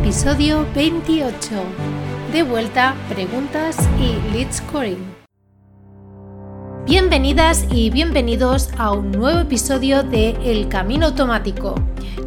[0.00, 1.32] Episodio 28.
[2.32, 4.98] De vuelta, preguntas y lead scoring.
[6.84, 11.76] Bienvenidas y bienvenidos a un nuevo episodio de El Camino Automático.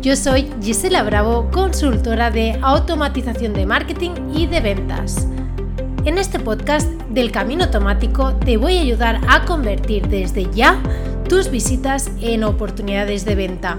[0.01, 5.27] Yo soy Gisela Bravo, consultora de automatización de marketing y de ventas.
[6.05, 10.81] En este podcast del Camino Automático te voy a ayudar a convertir desde ya
[11.27, 13.77] tus visitas en oportunidades de venta.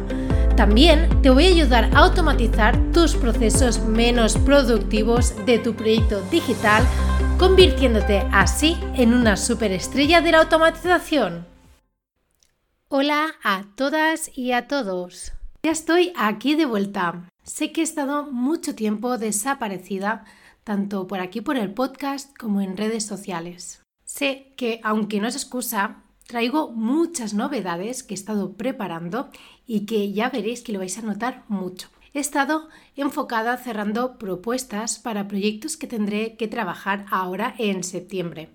[0.56, 6.84] También te voy a ayudar a automatizar tus procesos menos productivos de tu proyecto digital
[7.38, 11.46] convirtiéndote así en una superestrella de la automatización.
[12.88, 15.32] Hola a todas y a todos.
[15.62, 17.28] Ya estoy aquí de vuelta.
[17.44, 20.24] Sé que he estado mucho tiempo desaparecida,
[20.64, 23.82] tanto por aquí por el podcast como en redes sociales.
[24.04, 29.30] Sé que, aunque no es excusa, traigo muchas novedades que he estado preparando
[29.66, 34.98] y que ya veréis que lo vais a notar mucho he estado enfocada cerrando propuestas
[34.98, 38.50] para proyectos que tendré que trabajar ahora en septiembre.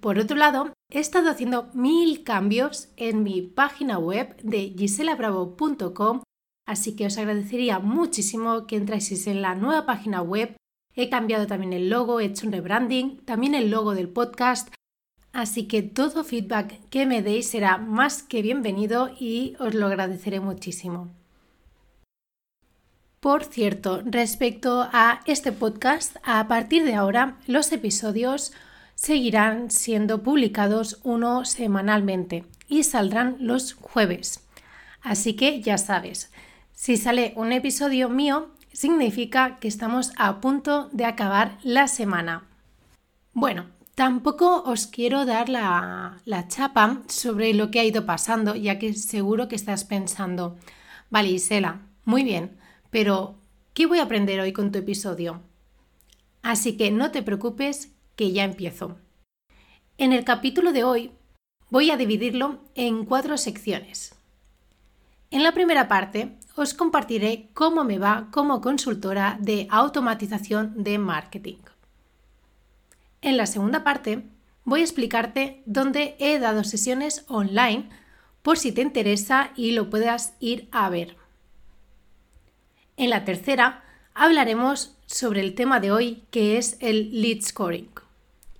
[0.00, 6.22] Por otro lado, he estado haciendo mil cambios en mi página web de giselabravo.com,
[6.66, 10.56] así que os agradecería muchísimo que entráis en la nueva página web.
[10.94, 14.72] He cambiado también el logo, he hecho un rebranding, también el logo del podcast,
[15.34, 20.40] así que todo feedback que me deis será más que bienvenido y os lo agradeceré
[20.40, 21.10] muchísimo.
[23.20, 28.52] Por cierto, respecto a este podcast, a partir de ahora los episodios
[28.94, 34.46] seguirán siendo publicados uno semanalmente y saldrán los jueves.
[35.02, 36.30] Así que ya sabes,
[36.72, 42.44] si sale un episodio mío, significa que estamos a punto de acabar la semana.
[43.32, 48.78] Bueno, tampoco os quiero dar la, la chapa sobre lo que ha ido pasando, ya
[48.78, 50.56] que seguro que estás pensando,
[51.10, 52.58] vale, Isela, muy bien,
[52.90, 53.36] pero,
[53.72, 55.42] ¿qué voy a aprender hoy con tu episodio?
[56.42, 58.98] Así que no te preocupes, que ya empiezo.
[59.98, 61.12] En el capítulo de hoy
[61.70, 64.14] voy a dividirlo en cuatro secciones.
[65.30, 71.56] En la primera parte os compartiré cómo me va como consultora de automatización de marketing.
[73.24, 74.22] En la segunda parte
[74.64, 77.88] voy a explicarte dónde he dado sesiones online
[78.42, 81.16] por si te interesa y lo puedas ir a ver.
[82.98, 87.88] En la tercera hablaremos sobre el tema de hoy que es el lead scoring.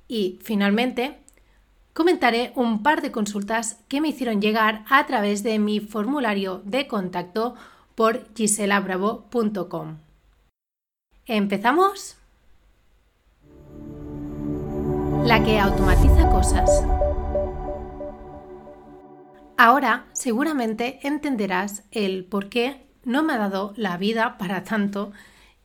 [0.09, 1.19] Y finalmente
[1.93, 6.87] comentaré un par de consultas que me hicieron llegar a través de mi formulario de
[6.87, 7.55] contacto
[7.95, 9.99] por giselabravo.com.
[11.27, 12.17] ¿Empezamos?
[15.25, 16.71] La que automatiza cosas.
[19.57, 25.13] Ahora seguramente entenderás el por qué no me ha dado la vida para tanto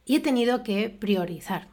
[0.05, 1.67] y he tenido que priorizar.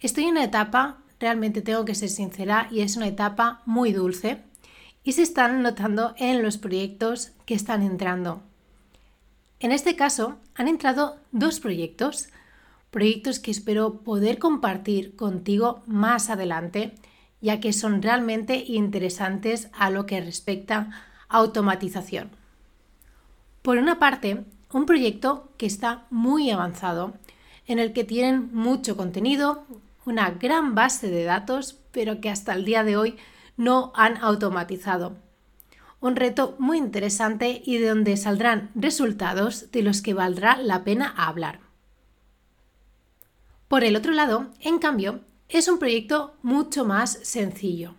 [0.00, 4.42] Estoy en una etapa, realmente tengo que ser sincera, y es una etapa muy dulce
[5.04, 8.42] y se están notando en los proyectos que están entrando.
[9.60, 12.30] En este caso, han entrado dos proyectos,
[12.94, 16.94] proyectos que espero poder compartir contigo más adelante,
[17.40, 20.90] ya que son realmente interesantes a lo que respecta
[21.28, 22.30] a automatización.
[23.62, 27.14] Por una parte, un proyecto que está muy avanzado,
[27.66, 29.64] en el que tienen mucho contenido,
[30.06, 33.16] una gran base de datos, pero que hasta el día de hoy
[33.56, 35.16] no han automatizado.
[36.00, 41.12] Un reto muy interesante y de donde saldrán resultados de los que valdrá la pena
[41.16, 41.63] hablar.
[43.68, 47.94] Por el otro lado, en cambio, es un proyecto mucho más sencillo,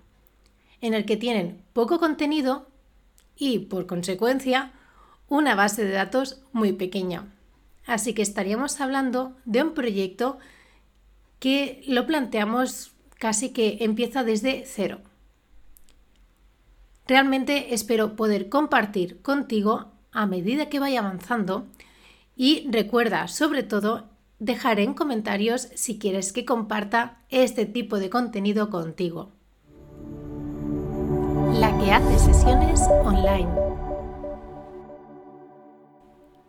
[0.82, 2.68] en el que tienen poco contenido
[3.36, 4.72] y, por consecuencia,
[5.28, 7.32] una base de datos muy pequeña.
[7.86, 10.38] Así que estaríamos hablando de un proyecto
[11.40, 15.02] que lo planteamos casi que empieza desde cero.
[17.08, 21.68] Realmente espero poder compartir contigo a medida que vaya avanzando
[22.36, 24.10] y recuerda sobre todo
[24.40, 29.32] dejar en comentarios si quieres que comparta este tipo de contenido contigo.
[31.54, 33.50] La que hace sesiones online.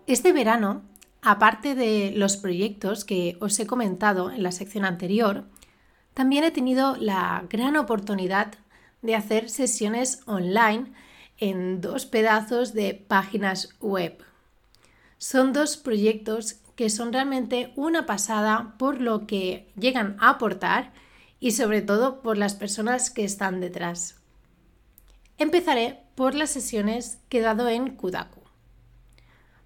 [0.06, 0.82] Este verano,
[1.22, 5.44] aparte de los proyectos que os he comentado en la sección anterior,
[6.14, 8.54] también he tenido la gran oportunidad
[9.02, 10.92] de hacer sesiones online
[11.38, 14.24] en dos pedazos de páginas web.
[15.18, 20.92] Son dos proyectos que son realmente una pasada por lo que llegan a aportar
[21.40, 24.16] y sobre todo por las personas que están detrás.
[25.38, 28.40] Empezaré por las sesiones que he dado en Kudaku.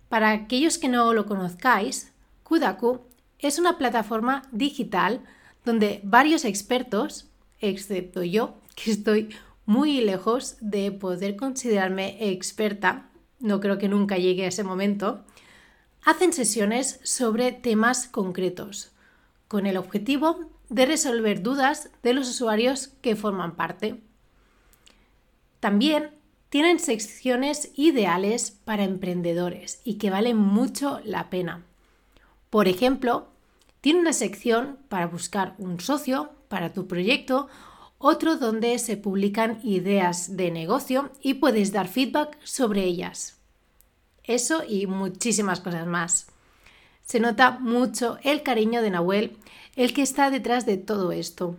[0.08, 2.12] Para aquellos que no lo conozcáis,
[2.42, 3.02] Kudaku
[3.38, 5.20] es una plataforma digital
[5.64, 7.28] donde varios expertos,
[7.60, 9.30] excepto yo, que estoy
[9.66, 13.08] muy lejos de poder considerarme experta,
[13.38, 15.24] no creo que nunca llegue a ese momento,
[16.04, 18.92] hacen sesiones sobre temas concretos,
[19.48, 24.00] con el objetivo de resolver dudas de los usuarios que forman parte.
[25.58, 26.10] También
[26.48, 31.64] tienen secciones ideales para emprendedores y que valen mucho la pena.
[32.50, 33.28] Por ejemplo,
[33.80, 37.48] tiene una sección para buscar un socio para tu proyecto,
[37.98, 43.39] otro donde se publican ideas de negocio y puedes dar feedback sobre ellas.
[44.30, 46.28] Eso y muchísimas cosas más.
[47.02, 49.36] Se nota mucho el cariño de Nahuel,
[49.74, 51.56] el que está detrás de todo esto.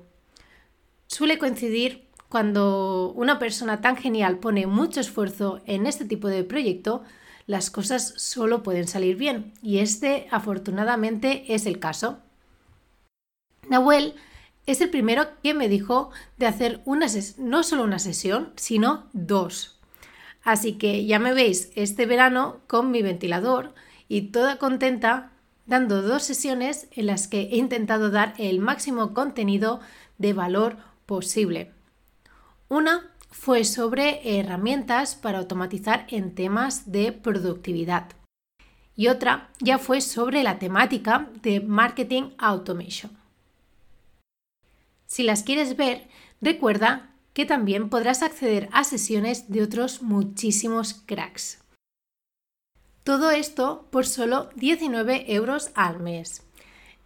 [1.08, 7.04] Suele coincidir cuando una persona tan genial pone mucho esfuerzo en este tipo de proyecto,
[7.46, 12.20] las cosas solo pueden salir bien y este afortunadamente es el caso.
[13.68, 14.16] Nahuel
[14.66, 17.08] es el primero que me dijo de hacer una
[17.38, 19.81] no solo una sesión, sino dos.
[20.44, 23.74] Así que ya me veis este verano con mi ventilador
[24.08, 25.32] y toda contenta
[25.66, 29.80] dando dos sesiones en las que he intentado dar el máximo contenido
[30.18, 31.72] de valor posible.
[32.68, 38.10] Una fue sobre herramientas para automatizar en temas de productividad
[38.96, 43.18] y otra ya fue sobre la temática de marketing automation.
[45.06, 46.08] Si las quieres ver,
[46.42, 51.60] recuerda que también podrás acceder a sesiones de otros muchísimos cracks.
[53.04, 56.44] Todo esto por solo 19 euros al mes.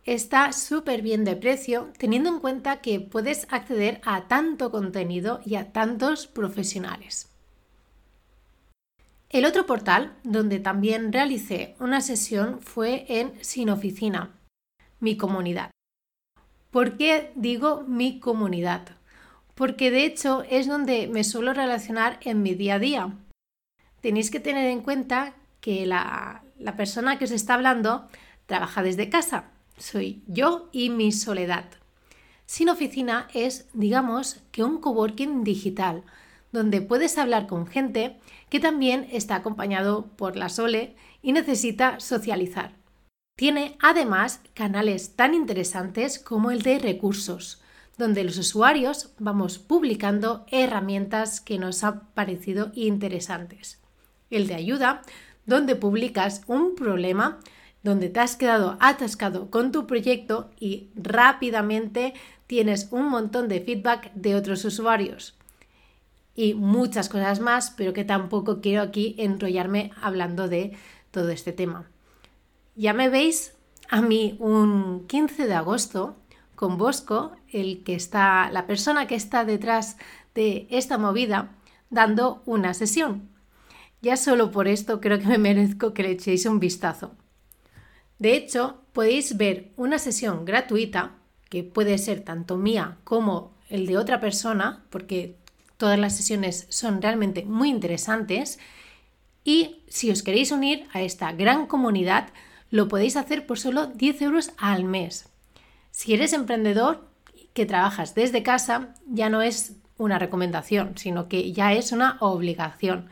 [0.03, 5.55] Está súper bien de precio teniendo en cuenta que puedes acceder a tanto contenido y
[5.55, 7.29] a tantos profesionales.
[9.29, 14.35] El otro portal donde también realicé una sesión fue en Sin Oficina,
[14.99, 15.71] mi comunidad.
[16.71, 18.94] ¿Por qué digo mi comunidad?
[19.55, 23.13] Porque de hecho es donde me suelo relacionar en mi día a día.
[24.01, 26.43] Tenéis que tener en cuenta que la,
[26.77, 28.07] persona que os está hablando
[28.45, 29.45] trabaja desde casa.
[29.77, 31.65] Soy yo y mi soledad.
[32.45, 36.03] Sin oficina es, digamos, que un coworking digital,
[36.51, 38.19] donde puedes hablar con gente
[38.49, 42.73] que también está acompañado por la Sole y necesita socializar.
[43.35, 47.61] Tiene además canales tan interesantes como el de recursos,
[47.97, 53.79] donde los usuarios vamos publicando herramientas que nos han parecido interesantes.
[54.29, 55.01] El de ayuda,
[55.45, 57.39] donde publicas un problema,
[57.83, 62.13] donde te has quedado atascado con tu proyecto y rápidamente
[62.47, 65.35] tienes un montón de feedback de otros usuarios.
[66.35, 70.77] Y muchas cosas más, pero que tampoco quiero aquí enrollarme hablando de
[71.11, 71.89] todo este tema.
[72.75, 73.53] Ya me veis
[73.87, 76.17] a mí un 15 de agosto
[76.55, 79.97] con Bosco, el que está, la persona que está detrás
[80.33, 81.51] de esta movida,
[81.89, 83.29] dando una sesión.
[84.01, 87.11] Ya solo por esto creo que me merezco que le echéis un vistazo.
[88.19, 91.11] De hecho, podéis ver una sesión gratuita,
[91.49, 95.37] que puede ser tanto mía como el de otra persona, porque
[95.77, 98.59] todas las sesiones son realmente muy interesantes.
[99.43, 102.29] Y si os queréis unir a esta gran comunidad,
[102.71, 105.29] lo podéis hacer por solo 10 euros al mes.
[105.95, 107.07] Si eres emprendedor
[107.53, 113.07] que trabajas desde casa, ya no es una recomendación, sino que ya es una obligación.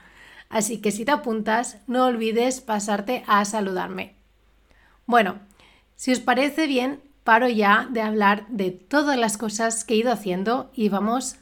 [0.50, 4.16] Así que si te apuntas, no olvides pasarte a saludarme.
[5.06, 5.40] Bueno,
[5.96, 10.12] si os parece bien, paro ya de hablar de todas las cosas que he ido
[10.12, 11.38] haciendo y vamos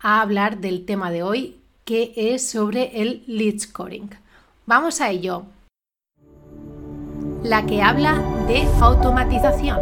[0.00, 4.10] a hablar del tema de hoy, que es sobre el lead scoring.
[4.66, 5.44] Vamos a ello.
[7.44, 8.14] La que habla
[8.48, 9.78] de automatización.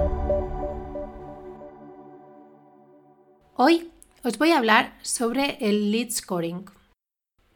[3.61, 3.91] Hoy
[4.23, 6.67] os voy a hablar sobre el lead scoring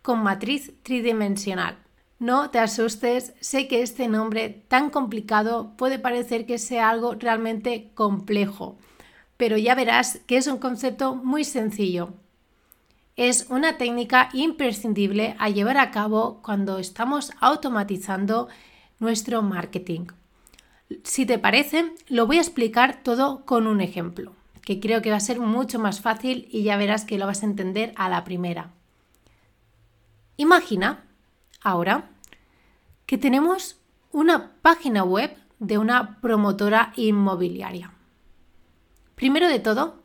[0.02, 1.78] con matriz tridimensional.
[2.18, 7.92] No te asustes, sé que este nombre tan complicado puede parecer que sea algo realmente
[7.94, 8.78] complejo,
[9.36, 12.14] pero ya verás que es un concepto muy sencillo.
[13.14, 18.48] Es una técnica imprescindible a llevar a cabo cuando estamos automatizando
[18.98, 20.06] nuestro marketing.
[21.04, 25.16] Si te parece, lo voy a explicar todo con un ejemplo que creo que va
[25.16, 28.24] a ser mucho más fácil y ya verás que lo vas a entender a la
[28.24, 28.70] primera.
[30.36, 31.04] Imagina
[31.62, 32.10] ahora
[33.06, 33.76] que tenemos
[34.12, 37.92] una página web de una promotora inmobiliaria.
[39.14, 40.02] Primero de todo,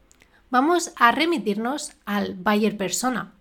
[0.49, 3.33] vamos a remitirnos al buyer persona.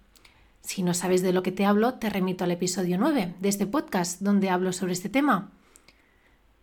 [0.62, 3.66] Si no sabes de lo que te hablo, te remito al episodio 9 de este
[3.66, 5.52] podcast donde hablo sobre este tema.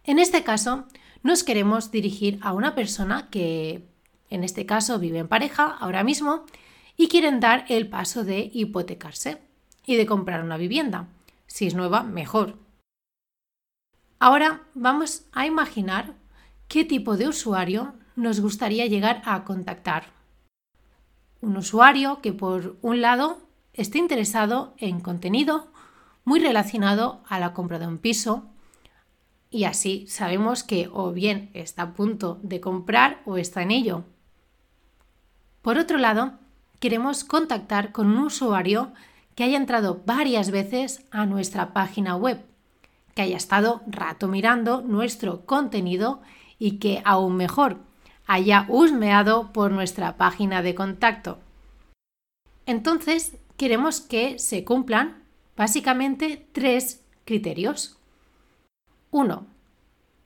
[0.03, 0.85] En este caso,
[1.21, 3.87] nos queremos dirigir a una persona que
[4.33, 6.45] en este caso vive en pareja ahora mismo
[6.97, 9.41] y quieren dar el paso de hipotecarse
[9.85, 11.07] y de comprar una vivienda.
[11.47, 12.57] Si es nueva, mejor.
[14.19, 16.15] Ahora vamos a imaginar
[16.67, 20.05] qué tipo de usuario nos gustaría llegar a contactar.
[21.41, 23.41] Un usuario que por un lado
[23.73, 25.67] esté interesado en contenido
[26.25, 28.45] muy relacionado a la compra de un piso
[29.49, 34.03] y así sabemos que o bien está a punto de comprar o está en ello.
[35.63, 36.33] Por otro lado,
[36.81, 38.91] queremos contactar con un usuario
[39.33, 42.43] que haya entrado varias veces a nuestra página web,
[43.15, 46.21] que haya estado rato mirando nuestro contenido
[46.59, 47.77] y que aún mejor
[48.27, 51.39] haya husmeado por nuestra página de contacto.
[52.65, 55.23] Entonces, queremos que se cumplan
[55.55, 57.97] básicamente tres criterios.
[59.11, 59.47] Uno,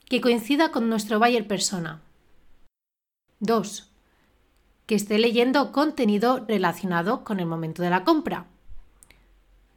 [0.10, 2.02] Que coincida con nuestro buyer persona.
[3.42, 3.87] 2.
[4.88, 8.48] Que esté leyendo contenido relacionado con el momento de la compra.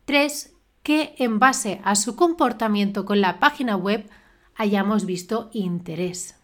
[0.06, 0.54] 3.
[0.82, 4.08] Que en base a su comportamiento con la página web
[4.56, 6.36] hayamos visto interés.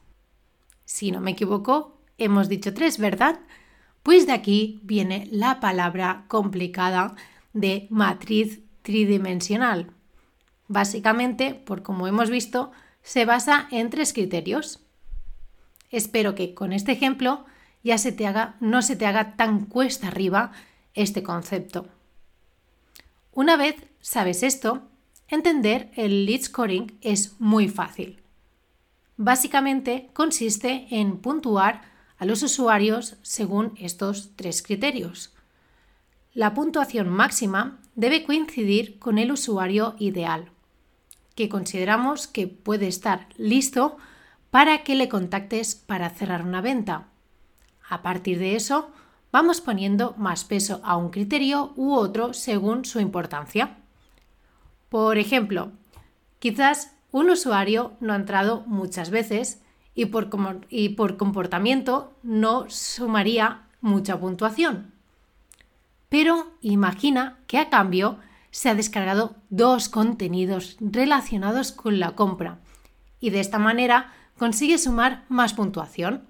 [0.84, 3.40] Si no me equivoco, hemos dicho tres, ¿verdad?
[4.02, 7.16] Pues de aquí viene la palabra complicada
[7.52, 9.90] de matriz tridimensional.
[10.68, 12.70] Básicamente, por como hemos visto,
[13.02, 14.80] se basa en tres criterios.
[15.90, 17.46] Espero que con este ejemplo
[17.86, 20.50] ya se te haga, no se te haga tan cuesta arriba
[20.94, 21.86] este concepto.
[23.32, 24.82] Una vez sabes esto,
[25.28, 28.24] entender el lead scoring es muy fácil.
[29.16, 31.82] Básicamente consiste en puntuar
[32.18, 35.32] a los usuarios según estos tres criterios.
[36.34, 40.50] La puntuación máxima debe coincidir con el usuario ideal,
[41.36, 43.96] que consideramos que puede estar listo
[44.50, 47.10] para que le contactes para cerrar una venta.
[47.88, 48.90] A partir de eso,
[49.32, 53.76] vamos poniendo más peso a un criterio u otro según su importancia.
[54.88, 55.72] Por ejemplo,
[56.38, 59.62] quizás un usuario no ha entrado muchas veces
[59.94, 60.28] y por,
[61.16, 64.92] comportamiento no sumaría mucha puntuación.
[66.08, 68.18] Pero imagina que a cambio
[68.50, 72.58] se ha descargado dos contenidos relacionados con la compra
[73.18, 76.26] y de esta manera consigue sumar más puntuación.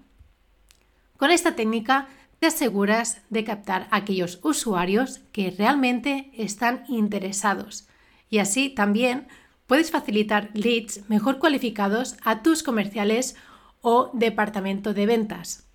[1.17, 2.09] Con esta técnica
[2.39, 7.89] te aseguras de captar a aquellos usuarios que realmente están interesados
[8.29, 9.29] y así también
[9.67, 13.37] puedes facilitar leads mejor cualificados a tus comerciales
[13.81, 15.67] o departamento de ventas.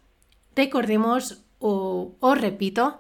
[0.56, 3.00] Recordemos o, repito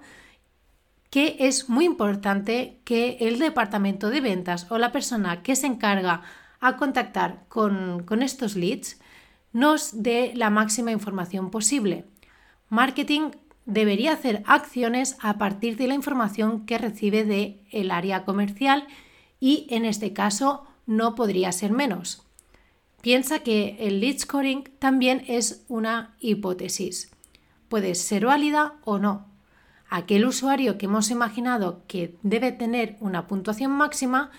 [1.09, 6.21] que es muy importante que el departamento de ventas o la persona que se encarga
[6.59, 8.99] a contactar con, con estos leads
[9.51, 12.05] nos dé la máxima información posible.
[12.71, 13.31] Marketing
[13.65, 18.87] debería hacer acciones a partir de la información que recibe del el área comercial
[19.41, 22.25] y en este caso no podría ser menos.
[23.01, 27.11] Piensa que el lead scoring también es una hipótesis.
[27.67, 29.27] Puede ser válida o no.
[29.89, 34.31] Aquel usuario que hemos imaginado que debe tener una puntuación máxima,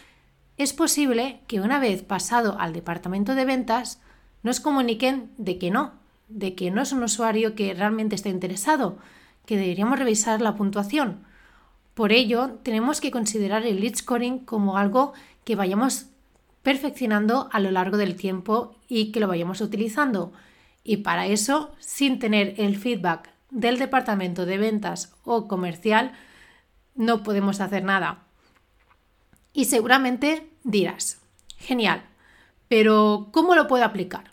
[0.57, 4.01] es posible que una vez pasado al departamento de ventas
[4.43, 6.01] nos comuniquen de que no,
[6.35, 8.99] de que no es un usuario que realmente está interesado,
[9.47, 11.25] que deberíamos revisar la puntuación.
[11.95, 15.12] Por ello, tenemos que considerar el lead scoring como algo
[15.45, 16.07] que vayamos
[16.62, 20.33] perfeccionando a lo largo del tiempo y que lo vayamos utilizando.
[20.85, 26.12] Y para eso, sin tener el feedback del departamento de ventas o comercial,
[26.95, 28.25] no podemos hacer nada.
[29.53, 31.21] Y seguramente dirás,
[31.59, 32.03] genial,
[32.69, 34.32] pero ¿cómo lo puedo aplicar?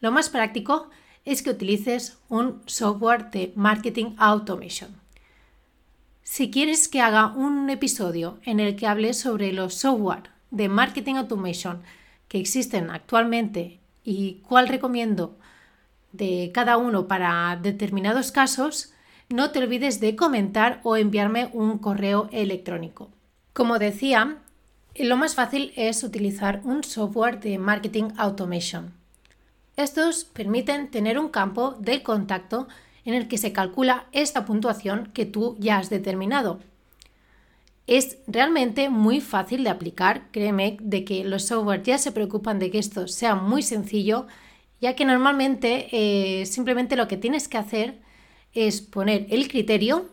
[0.00, 0.88] Lo más práctico
[1.26, 4.98] es que utilices un software de marketing automation.
[6.22, 11.16] Si quieres que haga un episodio en el que hable sobre los software de marketing
[11.16, 11.82] automation
[12.28, 15.36] que existen actualmente y cuál recomiendo
[16.12, 18.94] de cada uno para determinados casos,
[19.28, 23.10] no te olvides de comentar o enviarme un correo electrónico.
[23.52, 24.38] Como decía,
[24.94, 28.99] lo más fácil es utilizar un software de marketing automation.
[29.80, 32.68] Estos permiten tener un campo de contacto
[33.06, 36.60] en el que se calcula esta puntuación que tú ya has determinado.
[37.86, 42.70] Es realmente muy fácil de aplicar, créeme, de que los software ya se preocupan de
[42.70, 44.26] que esto sea muy sencillo,
[44.82, 47.98] ya que normalmente eh, simplemente lo que tienes que hacer
[48.52, 50.10] es poner el criterio.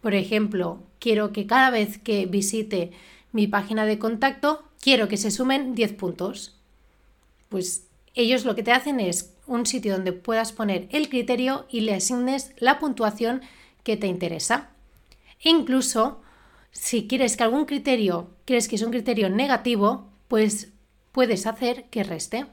[0.00, 2.90] Por ejemplo, quiero que cada vez que visite
[3.30, 6.56] mi página de contacto, quiero que se sumen 10 puntos.
[7.48, 7.87] Pues
[8.18, 11.94] ellos lo que te hacen es un sitio donde puedas poner el criterio y le
[11.94, 13.42] asignes la puntuación
[13.84, 14.70] que te interesa.
[15.40, 16.20] E incluso
[16.72, 20.72] si quieres que algún criterio crees que es un criterio negativo, pues
[21.12, 22.46] puedes hacer que reste.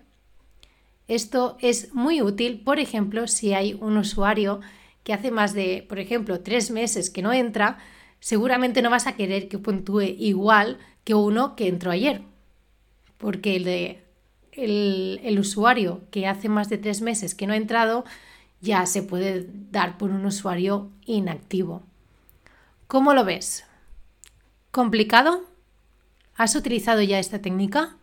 [1.08, 4.62] Esto es muy útil, por ejemplo, si hay un usuario
[5.04, 7.80] que hace más de, por ejemplo, tres meses que no entra,
[8.20, 12.22] seguramente no vas a querer que puntúe igual que uno que entró ayer.
[13.18, 14.05] Porque el, de,
[14.56, 18.06] el, el usuario que hace más de tres meses que no ha entrado
[18.62, 21.84] ya se puede dar por un usuario inactivo.
[22.88, 23.66] ¿Cómo lo ves?
[24.72, 25.44] ¿Complicado?
[26.36, 27.98] ¿Has utilizado ya esta técnica?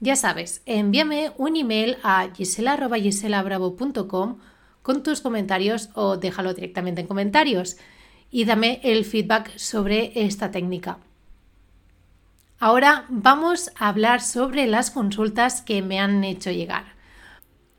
[0.00, 4.38] Ya sabes, envíame un email a gisela.giselabravo.com
[4.82, 7.76] con tus comentarios o déjalo directamente en comentarios
[8.30, 10.98] y dame el feedback sobre esta técnica.
[12.64, 16.84] Ahora vamos a hablar sobre las consultas que me han hecho llegar.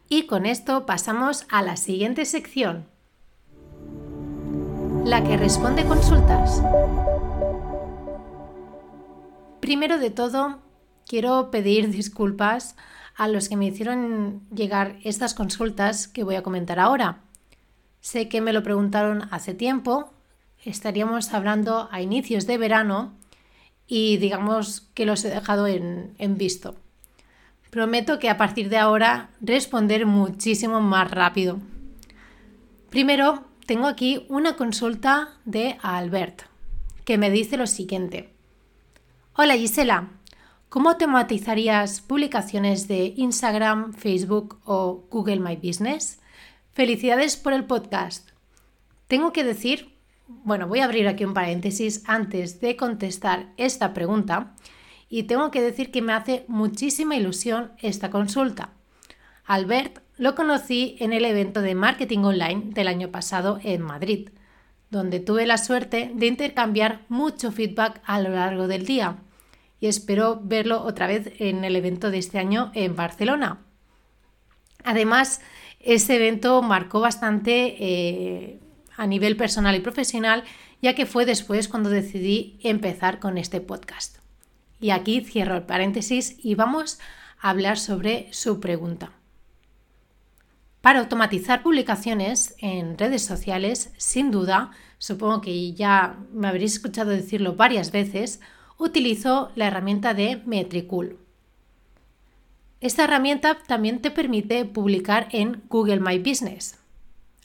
[0.09, 2.85] Y con esto pasamos a la siguiente sección,
[5.05, 6.61] la que responde consultas.
[9.61, 10.59] Primero de todo,
[11.07, 12.75] quiero pedir disculpas
[13.15, 17.21] a los que me hicieron llegar estas consultas que voy a comentar ahora.
[18.01, 20.11] Sé que me lo preguntaron hace tiempo,
[20.65, 23.13] estaríamos hablando a inicios de verano
[23.95, 26.73] y digamos que los he dejado en, en visto.
[27.69, 31.59] Prometo que a partir de ahora responder muchísimo más rápido.
[32.89, 36.41] Primero, tengo aquí una consulta de Albert,
[37.05, 38.33] que me dice lo siguiente.
[39.35, 40.09] Hola Gisela,
[40.69, 46.17] ¿cómo tematizarías publicaciones de Instagram, Facebook o Google My Business?
[46.71, 48.31] Felicidades por el podcast.
[49.07, 49.92] Tengo que decir,
[50.43, 54.55] bueno, voy a abrir aquí un paréntesis antes de contestar esta pregunta
[55.09, 58.71] y tengo que decir que me hace muchísima ilusión esta consulta.
[59.45, 64.29] Albert lo conocí en el evento de marketing online del año pasado en Madrid
[64.93, 69.17] donde tuve la suerte de intercambiar mucho feedback a lo largo del día
[69.81, 73.59] y espero verlo otra vez en el evento de este año en Barcelona.
[74.85, 75.41] Además,
[75.81, 78.59] ese evento marcó bastante eh,
[78.95, 80.43] a nivel personal y profesional,
[80.81, 84.17] ya que fue después cuando decidí empezar con este podcast.
[84.79, 86.99] Y aquí cierro el paréntesis y vamos
[87.39, 89.11] a hablar sobre su pregunta.
[90.81, 97.55] Para automatizar publicaciones en redes sociales, sin duda, supongo que ya me habréis escuchado decirlo
[97.55, 98.41] varias veces,
[98.77, 101.17] utilizo la herramienta de Metricool.
[102.81, 106.77] Esta herramienta también te permite publicar en Google My Business.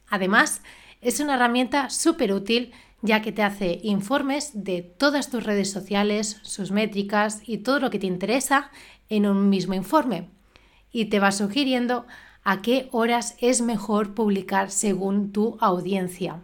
[0.08, 0.62] Además,
[1.00, 6.38] es una herramienta súper útil ya que te hace informes de todas tus redes sociales,
[6.42, 8.70] sus métricas y todo lo que te interesa
[9.08, 10.30] en un mismo informe.
[10.90, 12.06] Y te va sugiriendo
[12.42, 16.42] a qué horas es mejor publicar según tu audiencia.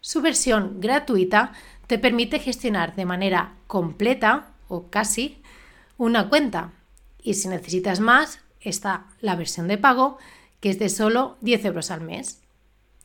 [0.00, 1.52] Su versión gratuita
[1.86, 5.40] te permite gestionar de manera completa o casi
[5.96, 6.72] una cuenta.
[7.22, 10.18] Y si necesitas más, está la versión de pago,
[10.60, 12.41] que es de solo 10 euros al mes.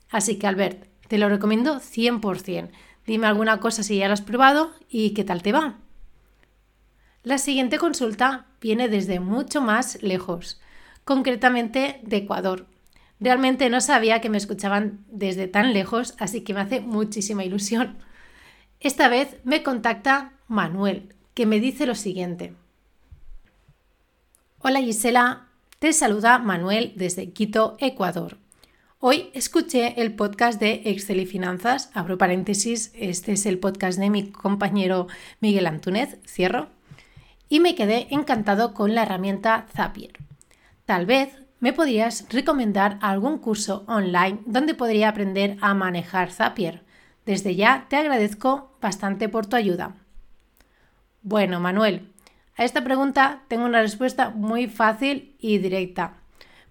[0.09, 2.69] Así que Albert, te lo recomiendo 100%.
[3.05, 5.77] Dime alguna cosa si ya lo has probado y qué tal te va.
[7.23, 10.61] La siguiente consulta viene desde mucho más lejos,
[11.03, 12.67] concretamente de Ecuador.
[13.19, 17.97] Realmente no sabía que me escuchaban desde tan lejos, así que me hace muchísima ilusión.
[18.79, 22.53] Esta vez me contacta Manuel, que me dice lo siguiente.
[24.59, 25.47] Hola Gisela,
[25.79, 28.37] te saluda Manuel desde Quito, Ecuador.
[28.99, 34.09] Hoy escuché el podcast de Excel y Finanzas, abro paréntesis, este es el podcast de
[34.09, 35.07] mi compañero
[35.39, 36.69] Miguel Antúnez, cierro,
[37.47, 40.13] y me quedé encantado con la herramienta Zapier.
[40.85, 41.29] Tal vez
[41.59, 46.83] ¿Me podrías recomendar algún curso online donde podría aprender a manejar Zapier?
[47.25, 49.95] Desde ya te agradezco bastante por tu ayuda.
[51.23, 52.11] Bueno, Manuel,
[52.55, 56.17] a esta pregunta tengo una respuesta muy fácil y directa.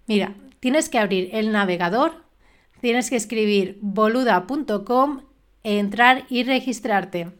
[0.07, 2.25] Mira, tienes que abrir el navegador,
[2.81, 5.23] tienes que escribir boluda.com,
[5.63, 7.33] entrar y registrarte.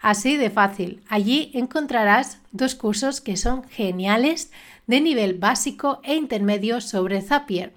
[0.00, 1.02] Así de fácil.
[1.08, 4.52] Allí encontrarás dos cursos que son geniales
[4.86, 7.72] de nivel básico e intermedio sobre Zapier.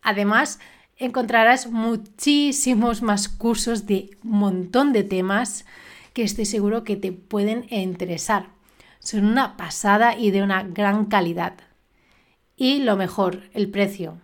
[0.00, 0.58] Además,
[0.96, 5.66] encontrarás muchísimos más cursos de un montón de temas
[6.14, 8.46] que estoy seguro que te pueden interesar.
[8.98, 11.54] Son una pasada y de una gran calidad.
[12.62, 14.20] Y lo mejor, el precio.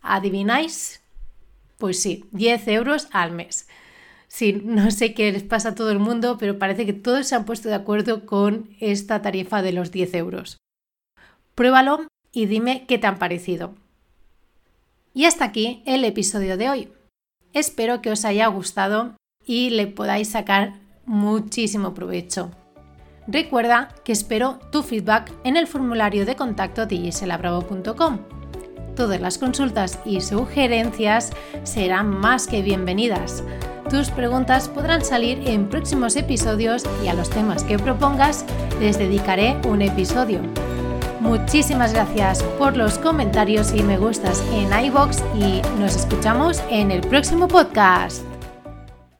[0.00, 1.02] ¿Adivináis?
[1.76, 3.68] Pues sí, 10 euros al mes.
[4.28, 7.34] Sí, no sé qué les pasa a todo el mundo, pero parece que todos se
[7.34, 10.56] han puesto de acuerdo con esta tarifa de los 10 euros.
[11.54, 13.74] Pruébalo y dime qué te han parecido.
[15.12, 16.88] Y hasta aquí el episodio de hoy.
[17.52, 22.52] Espero que os haya gustado y le podáis sacar muchísimo provecho.
[23.26, 28.18] Recuerda que espero tu feedback en el formulario de contacto de giselabravo.com.
[28.96, 31.30] Todas las consultas y sugerencias
[31.62, 33.42] serán más que bienvenidas.
[33.88, 38.44] Tus preguntas podrán salir en próximos episodios y a los temas que propongas
[38.80, 40.40] les dedicaré un episodio.
[41.20, 47.00] Muchísimas gracias por los comentarios y me gustas en iBox y nos escuchamos en el
[47.02, 48.31] próximo podcast.